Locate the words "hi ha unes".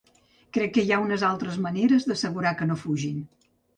0.85-1.25